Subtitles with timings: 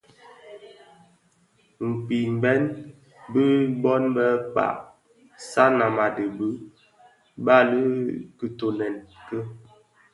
[1.79, 2.61] Kpimbèn
[3.31, 3.43] bi
[3.81, 4.77] bōn bë Mkpag.
[5.49, 6.47] Sanam a dhi bi
[7.45, 8.95] bali I kitoňèn
[9.27, 9.37] ki.